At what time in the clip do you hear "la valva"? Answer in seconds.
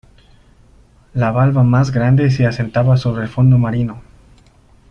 1.13-1.61